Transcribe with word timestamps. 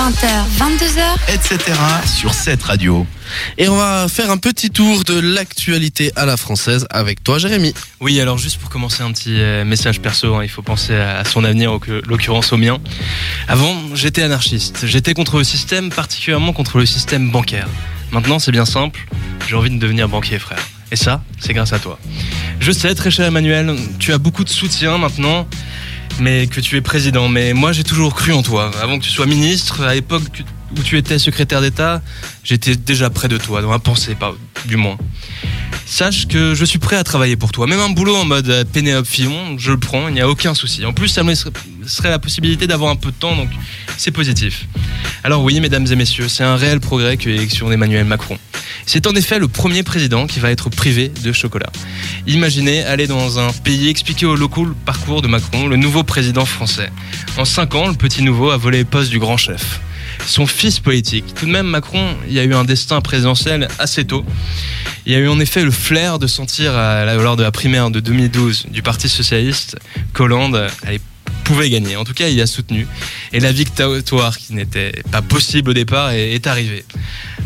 20h, 0.00 0.46
22h, 0.56 1.34
etc. 1.34 1.78
sur 2.06 2.32
cette 2.32 2.62
radio. 2.62 3.06
Et 3.58 3.68
on 3.68 3.76
va 3.76 4.08
faire 4.08 4.30
un 4.30 4.38
petit 4.38 4.70
tour 4.70 5.04
de 5.04 5.20
l'actualité 5.20 6.10
à 6.16 6.24
la 6.24 6.38
française 6.38 6.86
avec 6.88 7.22
toi, 7.22 7.36
Jérémy. 7.36 7.74
Oui, 8.00 8.18
alors 8.18 8.38
juste 8.38 8.58
pour 8.58 8.70
commencer 8.70 9.02
un 9.02 9.12
petit 9.12 9.38
euh, 9.38 9.62
message 9.66 10.00
perso, 10.00 10.36
hein, 10.36 10.42
il 10.42 10.48
faut 10.48 10.62
penser 10.62 10.94
à 10.94 11.22
son 11.26 11.44
avenir, 11.44 11.70
en 11.70 11.80
l'occurrence 12.08 12.50
au 12.54 12.56
mien. 12.56 12.78
Avant, 13.46 13.76
j'étais 13.92 14.22
anarchiste. 14.22 14.86
J'étais 14.86 15.12
contre 15.12 15.36
le 15.36 15.44
système, 15.44 15.90
particulièrement 15.90 16.54
contre 16.54 16.78
le 16.78 16.86
système 16.86 17.30
bancaire. 17.30 17.68
Maintenant, 18.10 18.38
c'est 18.38 18.52
bien 18.52 18.64
simple, 18.64 19.06
j'ai 19.50 19.54
envie 19.54 19.68
de 19.68 19.78
devenir 19.78 20.08
banquier, 20.08 20.38
frère. 20.38 20.66
Et 20.92 20.96
ça, 20.96 21.22
c'est 21.38 21.52
grâce 21.52 21.74
à 21.74 21.78
toi. 21.78 21.98
Je 22.58 22.72
sais, 22.72 22.94
très 22.94 23.10
cher 23.10 23.26
Emmanuel, 23.26 23.76
tu 23.98 24.14
as 24.14 24.18
beaucoup 24.18 24.44
de 24.44 24.48
soutien 24.48 24.96
maintenant, 24.96 25.46
mais 26.20 26.46
que 26.46 26.60
tu 26.60 26.76
es 26.76 26.80
président. 26.80 27.28
Mais 27.28 27.52
moi, 27.52 27.72
j'ai 27.72 27.84
toujours 27.84 28.14
cru 28.14 28.32
en 28.32 28.42
toi. 28.42 28.70
Avant 28.82 28.98
que 28.98 29.04
tu 29.04 29.10
sois 29.10 29.26
ministre, 29.26 29.82
à 29.82 29.94
l'époque 29.94 30.22
où 30.76 30.82
tu 30.82 30.96
étais 30.96 31.18
secrétaire 31.18 31.60
d'État, 31.60 32.02
j'étais 32.44 32.76
déjà 32.76 33.10
près 33.10 33.28
de 33.28 33.38
toi, 33.38 33.62
dans 33.62 33.70
la 33.70 33.78
pensée, 33.78 34.14
pas 34.14 34.34
du 34.66 34.76
moins. 34.76 34.96
Sache 35.86 36.28
que 36.28 36.54
je 36.54 36.64
suis 36.64 36.78
prêt 36.78 36.96
à 36.96 37.02
travailler 37.02 37.36
pour 37.36 37.50
toi. 37.50 37.66
Même 37.66 37.80
un 37.80 37.90
boulot 37.90 38.14
en 38.14 38.24
mode 38.24 38.48
euh, 38.48 38.64
Pénélope 38.64 39.06
Fillon, 39.06 39.58
je 39.58 39.72
le 39.72 39.78
prends, 39.78 40.06
il 40.06 40.14
n'y 40.14 40.20
a 40.20 40.28
aucun 40.28 40.54
souci. 40.54 40.84
En 40.86 40.92
plus, 40.92 41.08
ça 41.08 41.24
me 41.24 41.30
laisserait 41.30 42.10
la 42.10 42.20
possibilité 42.20 42.68
d'avoir 42.68 42.92
un 42.92 42.96
peu 42.96 43.10
de 43.10 43.16
temps, 43.16 43.34
donc 43.34 43.48
c'est 43.96 44.12
positif. 44.12 44.66
Alors 45.24 45.42
oui, 45.42 45.58
mesdames 45.60 45.86
et 45.90 45.96
messieurs, 45.96 46.28
c'est 46.28 46.44
un 46.44 46.54
réel 46.54 46.78
progrès 46.78 47.16
que 47.16 47.28
l'élection 47.28 47.68
d'Emmanuel 47.68 48.04
Macron. 48.04 48.38
C'est 48.92 49.06
en 49.06 49.14
effet 49.14 49.38
le 49.38 49.46
premier 49.46 49.84
président 49.84 50.26
qui 50.26 50.40
va 50.40 50.50
être 50.50 50.68
privé 50.68 51.12
de 51.22 51.30
chocolat. 51.30 51.70
Imaginez 52.26 52.82
aller 52.82 53.06
dans 53.06 53.38
un 53.38 53.52
pays 53.52 53.88
expliquer 53.88 54.26
aux 54.26 54.34
locaux 54.34 54.64
le 54.64 54.74
parcours 54.74 55.22
de 55.22 55.28
Macron, 55.28 55.68
le 55.68 55.76
nouveau 55.76 56.02
président 56.02 56.44
français. 56.44 56.90
En 57.36 57.44
5 57.44 57.74
ans, 57.76 57.86
le 57.86 57.94
petit 57.94 58.24
nouveau 58.24 58.50
a 58.50 58.56
volé 58.56 58.80
le 58.80 58.84
poste 58.84 59.10
du 59.10 59.20
grand 59.20 59.36
chef 59.36 59.78
son 60.26 60.44
fils 60.46 60.80
politique. 60.80 61.24
Tout 61.34 61.46
de 61.46 61.52
même, 61.52 61.66
Macron, 61.66 62.04
il 62.28 62.38
a 62.38 62.42
eu 62.42 62.52
un 62.52 62.64
destin 62.64 63.00
présidentiel 63.00 63.68
assez 63.78 64.04
tôt. 64.04 64.24
Il 65.06 65.12
y 65.12 65.14
a 65.14 65.18
eu 65.18 65.28
en 65.28 65.38
effet 65.38 65.62
le 65.62 65.70
flair 65.70 66.18
de 66.18 66.26
sentir, 66.26 66.72
lors 66.72 67.36
de 67.36 67.42
la 67.44 67.52
primaire 67.52 67.90
de 67.90 68.00
2012 68.00 68.66
du 68.70 68.82
Parti 68.82 69.08
Socialiste, 69.08 69.78
qu'Hollande 70.12 70.66
allait 70.82 71.00
pouvait 71.40 71.70
gagner. 71.70 71.96
En 71.96 72.04
tout 72.04 72.14
cas, 72.14 72.28
il 72.28 72.40
a 72.40 72.46
soutenu. 72.46 72.86
Et 73.32 73.40
la 73.40 73.52
victoire 73.52 74.36
qui 74.36 74.54
n'était 74.54 74.92
pas 75.10 75.22
possible 75.22 75.70
au 75.70 75.74
départ 75.74 76.12
est, 76.12 76.46
arrivée. 76.46 76.84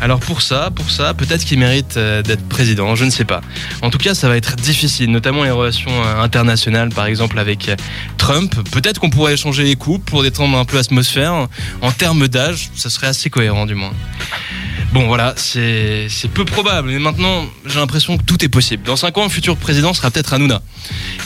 Alors 0.00 0.20
pour 0.20 0.42
ça, 0.42 0.70
pour 0.74 0.90
ça, 0.90 1.14
peut-être 1.14 1.44
qu'il 1.44 1.58
mérite 1.58 1.96
euh, 1.96 2.22
d'être 2.22 2.46
président, 2.48 2.94
je 2.94 3.04
ne 3.04 3.10
sais 3.10 3.24
pas. 3.24 3.40
En 3.82 3.90
tout 3.90 3.98
cas, 3.98 4.14
ça 4.14 4.28
va 4.28 4.36
être 4.36 4.56
difficile, 4.56 5.10
notamment 5.10 5.44
les 5.44 5.50
relations 5.50 5.90
euh, 5.90 6.20
internationales, 6.20 6.90
par 6.90 7.06
exemple 7.06 7.38
avec 7.38 7.68
euh, 7.68 7.76
Trump. 8.18 8.54
Peut-être 8.70 9.00
qu'on 9.00 9.10
pourrait 9.10 9.34
échanger 9.34 9.64
les 9.64 9.76
coups 9.76 10.04
pour 10.04 10.22
détendre 10.22 10.56
un 10.58 10.64
peu 10.64 10.76
l'atmosphère. 10.76 11.48
En 11.80 11.92
termes 11.92 12.28
d'âge, 12.28 12.70
ça 12.74 12.90
serait 12.90 13.08
assez 13.08 13.30
cohérent 13.30 13.66
du 13.66 13.74
moins. 13.74 13.92
Bon 14.92 15.06
voilà, 15.06 15.34
c'est 15.36 16.08
peu 16.32 16.44
probable, 16.44 16.88
mais 16.88 16.98
maintenant 16.98 17.44
j'ai 17.66 17.78
l'impression 17.78 18.16
que 18.16 18.22
tout 18.22 18.44
est 18.44 18.48
possible. 18.48 18.84
Dans 18.84 18.96
5 18.96 19.16
ans, 19.18 19.24
le 19.24 19.28
futur 19.28 19.56
président 19.56 19.92
sera 19.92 20.10
peut-être 20.10 20.32
Hanouna. 20.32 20.62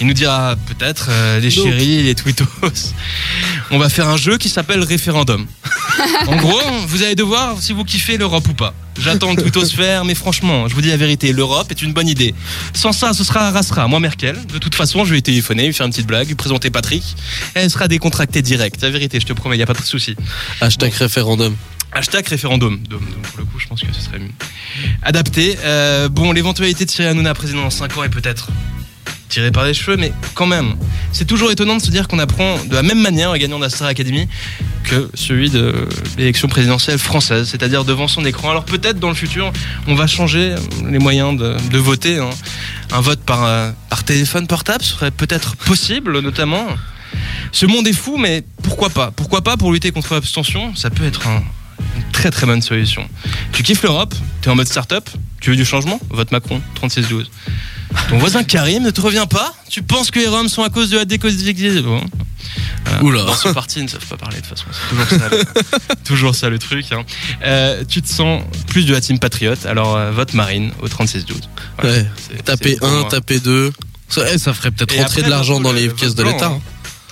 Il 0.00 0.06
nous 0.06 0.14
dira 0.14 0.56
peut-être 0.66 1.08
euh, 1.10 1.40
les 1.40 1.50
chéris, 1.50 2.02
les 2.02 2.14
twittos. 2.14 2.44
On 3.70 3.78
va 3.78 3.88
faire 3.88 4.08
un 4.08 4.16
jeu 4.16 4.38
qui 4.38 4.48
s'appelle 4.48 4.82
référendum. 4.82 5.46
en 6.26 6.36
gros, 6.36 6.60
vous 6.86 7.02
allez 7.02 7.14
devoir 7.14 7.60
si 7.60 7.72
vous 7.72 7.84
kiffez 7.84 8.16
l'Europe 8.16 8.48
ou 8.48 8.54
pas. 8.54 8.74
J'attends 9.00 9.30
le 9.30 9.42
twittosphère, 9.42 10.04
mais 10.04 10.14
franchement, 10.14 10.66
je 10.66 10.74
vous 10.74 10.80
dis 10.80 10.88
la 10.88 10.96
vérité, 10.96 11.32
l'Europe 11.32 11.70
est 11.70 11.82
une 11.82 11.92
bonne 11.92 12.08
idée. 12.08 12.34
Sans 12.74 12.92
ça, 12.92 13.12
ce 13.12 13.22
sera 13.22 13.50
Rasra, 13.50 13.86
moi 13.86 14.00
Merkel. 14.00 14.36
De 14.46 14.58
toute 14.58 14.74
façon, 14.74 15.04
je 15.04 15.14
vais 15.14 15.20
téléphoner, 15.20 15.66
lui 15.66 15.72
faire 15.72 15.86
une 15.86 15.92
petite 15.92 16.06
blague, 16.06 16.26
lui 16.26 16.34
présenter 16.34 16.70
Patrick. 16.70 17.04
Elle 17.54 17.70
sera 17.70 17.86
décontractée 17.86 18.42
direct. 18.42 18.82
La 18.82 18.90
vérité, 18.90 19.20
je 19.20 19.26
te 19.26 19.32
promets, 19.32 19.54
il 19.54 19.58
n'y 19.58 19.62
a 19.62 19.66
pas 19.66 19.74
de 19.74 19.82
souci. 19.82 20.16
Hashtag 20.60 20.92
référendum. 20.94 21.54
Hashtag 21.92 22.26
référendum. 22.26 22.78
pour 22.78 23.38
le 23.38 23.44
coup, 23.44 23.58
je 23.58 23.66
pense 23.66 23.80
que 23.80 23.92
ce 23.92 24.00
serait 24.00 24.20
adapté. 25.02 25.56
Euh, 25.64 26.08
bon, 26.08 26.32
l'éventualité 26.32 26.84
de 26.84 26.90
tirer 26.90 27.08
Hanouna 27.08 27.34
président 27.34 27.62
dans 27.62 27.70
5 27.70 27.96
ans 27.96 28.04
est 28.04 28.08
peut-être 28.08 28.48
tirée 29.28 29.50
par 29.50 29.64
les 29.64 29.74
cheveux, 29.74 29.96
mais 29.96 30.12
quand 30.34 30.46
même, 30.46 30.74
c'est 31.12 31.26
toujours 31.26 31.50
étonnant 31.50 31.76
de 31.76 31.82
se 31.82 31.90
dire 31.90 32.08
qu'on 32.08 32.18
apprend 32.18 32.62
de 32.64 32.74
la 32.74 32.82
même 32.82 33.00
manière, 33.00 33.32
les 33.32 33.38
gagnant 33.38 33.66
Star 33.68 33.88
Academy, 33.88 34.26
que 34.84 35.10
celui 35.14 35.50
de 35.50 35.88
l'élection 36.16 36.48
présidentielle 36.48 36.98
française, 36.98 37.48
c'est-à-dire 37.48 37.84
devant 37.84 38.08
son 38.08 38.24
écran. 38.24 38.50
Alors 38.50 38.64
peut-être 38.64 38.98
dans 38.98 39.08
le 39.08 39.14
futur, 39.14 39.52
on 39.86 39.94
va 39.94 40.06
changer 40.06 40.54
les 40.88 40.98
moyens 40.98 41.36
de, 41.36 41.78
voter. 41.78 42.18
Hein. 42.18 42.30
Un 42.90 43.00
vote 43.00 43.20
par, 43.20 43.44
euh, 43.44 43.70
par 43.90 44.04
téléphone 44.04 44.46
portable 44.46 44.82
serait 44.82 45.10
peut-être 45.10 45.56
possible, 45.56 46.20
notamment. 46.20 46.66
Ce 47.52 47.66
monde 47.66 47.86
est 47.86 47.92
fou, 47.92 48.16
mais 48.18 48.44
pourquoi 48.62 48.90
pas? 48.90 49.10
Pourquoi 49.10 49.42
pas 49.42 49.56
pour 49.56 49.72
lutter 49.72 49.90
contre 49.90 50.14
l'abstention? 50.14 50.74
Ça 50.74 50.90
peut 50.90 51.04
être 51.04 51.26
un, 51.26 51.42
très 52.12 52.30
très 52.30 52.46
bonne 52.46 52.62
solution. 52.62 53.08
Tu 53.52 53.62
kiffes 53.62 53.82
l'Europe, 53.82 54.14
tu 54.42 54.48
es 54.48 54.52
en 54.52 54.56
mode 54.56 54.68
start-up, 54.68 55.08
tu 55.40 55.50
veux 55.50 55.56
du 55.56 55.64
changement? 55.64 56.00
Vote 56.10 56.32
Macron, 56.32 56.60
36-12. 56.82 57.26
Ton 58.10 58.18
voisin 58.18 58.44
Karim 58.44 58.82
ne 58.82 58.90
te 58.90 59.00
revient 59.00 59.26
pas? 59.28 59.54
Tu 59.70 59.82
penses 59.82 60.10
que 60.10 60.18
les 60.18 60.26
Roms 60.26 60.48
sont 60.48 60.62
à 60.62 60.68
cause 60.68 60.90
de 60.90 60.98
la 60.98 61.04
décodification 61.04 62.04
Oula. 63.02 63.24
Dans 63.24 63.34
ce 63.34 63.48
parti, 63.48 63.80
ils 63.80 63.84
ne 63.84 63.88
savent 63.88 64.06
pas 64.06 64.16
parler 64.16 64.40
de 64.40 64.46
toute 64.46 64.58
façon. 64.58 64.66
C'est 64.72 64.88
toujours 64.88 65.06
ça, 65.08 65.28
le, 65.28 65.94
toujours 66.04 66.34
ça 66.34 66.48
le 66.48 66.58
truc. 66.58 66.86
Hein. 66.92 67.04
Euh, 67.44 67.84
tu 67.86 68.02
te 68.02 68.08
sens 68.08 68.42
plus 68.68 68.86
de 68.86 68.92
la 68.92 69.00
team 69.00 69.18
patriote, 69.18 69.66
alors 69.66 69.96
euh, 69.96 70.10
vote 70.10 70.34
Marine 70.34 70.72
au 70.80 70.88
36-12. 70.88 71.24
ouais, 71.84 72.06
taper 72.44 72.78
1, 72.80 73.04
taper 73.04 73.40
2. 73.40 73.72
Ça, 74.08 74.38
ça 74.38 74.54
ferait 74.54 74.70
peut-être 74.70 74.96
rentrer 74.96 75.22
de 75.22 75.28
l'argent 75.28 75.60
dans 75.60 75.72
les 75.72 75.88
caisses 75.88 76.14
de 76.14 76.22
l'État. 76.22 76.46
Hein. 76.46 76.60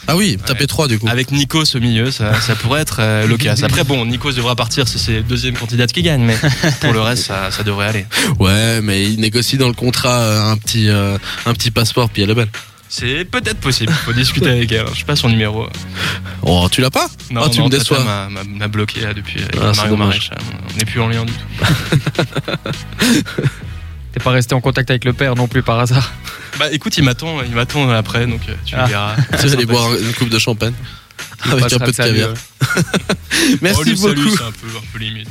Ah 0.09 0.17
oui, 0.17 0.39
taper 0.45 0.67
3 0.67 0.89
du 0.89 0.99
coup. 0.99 1.09
Avec 1.09 1.31
Nikos 1.33 1.75
au 1.75 1.81
milieu, 1.81 2.11
ça, 2.11 2.33
pourrait 2.63 2.83
être 2.83 2.99
euh, 3.01 3.27
le 3.27 3.37
cas. 3.39 3.55
Après, 3.63 3.85
bon, 3.85 4.05
Nikos 4.07 4.33
devra 4.33 4.55
partir 4.55 4.87
si 4.89 4.99
c'est 4.99 5.17
le 5.17 5.23
deuxième 5.23 5.55
candidat 5.55 5.87
qui 5.87 6.03
gagne, 6.03 6.23
mais 6.23 6.37
pour 6.81 6.93
le 6.93 7.01
reste, 7.01 7.25
ça, 7.25 7.51
devrait 7.65 7.89
aller. 7.89 8.07
Ouais, 8.39 8.81
mais 8.83 9.05
il 9.05 9.21
négocie 9.21 9.57
dans 9.57 9.69
le 9.69 9.75
contrat 9.75 10.21
euh, 10.21 10.53
un 10.53 10.57
petit, 10.57 10.89
euh, 10.89 11.19
un 11.47 11.55
petit 11.55 11.71
passeport, 11.71 12.11
puis 12.11 12.23
elle 12.23 12.31
est 12.31 12.35
belle. 12.35 12.51
C'est 12.89 13.25
peut-être 13.25 13.59
possible. 13.59 13.93
Faut 13.93 14.13
discuter 14.13 14.49
avec 14.51 14.71
elle. 14.71 14.87
Je 14.93 15.01
sais 15.01 15.05
pas 15.05 15.17
son 15.17 15.29
numéro. 15.29 15.67
Oh, 16.43 16.69
tu 16.71 16.81
l'as 16.81 16.91
pas? 16.91 17.09
Non, 17.31 17.43
oh, 17.45 17.49
tu 17.49 17.61
me 17.61 17.69
déçois. 17.69 18.29
m'a 18.31 18.69
bloqué 18.69 19.01
là 19.01 19.13
depuis 19.13 19.41
ah, 19.61 19.73
Mario 19.75 19.97
Maréchal. 19.97 20.39
On 20.73 20.79
n'est 20.79 20.85
plus 20.85 21.01
en 21.01 21.09
lien 21.09 21.25
du 21.25 21.33
tout. 21.33 21.47
T'es 24.13 24.21
pas 24.21 24.31
resté 24.31 24.55
en 24.55 24.61
contact 24.61 24.89
avec 24.89 25.05
le 25.05 25.13
père 25.13 25.35
non 25.35 25.49
plus 25.49 25.63
par 25.63 25.81
hasard 25.81 26.11
Bah 26.59 26.73
écoute, 26.73 26.97
il 26.97 27.05
m'attend, 27.05 27.43
il 27.43 27.55
m'attend 27.55 27.89
après, 27.91 28.27
donc 28.27 28.41
euh, 28.49 28.55
tu 28.65 28.75
ah. 28.77 28.87
verras. 28.87 29.17
Tu 29.41 29.47
vas 29.47 29.53
aller 29.53 29.67
boire 29.67 29.95
une 29.95 30.13
coupe 30.15 30.31
de 30.31 30.39
champagne 30.39 30.75
avec 31.51 31.73
un 31.73 31.79
peu 31.79 31.93
de 31.93 31.97
caviar. 31.97 32.35
Merci 33.61 33.95
oh, 33.99 34.09
beaucoup. 34.09 34.37
c'est 34.37 34.43
un 34.43 34.53
peu, 34.53 34.67
un 34.77 34.93
peu 34.93 34.99
limite. 34.99 35.29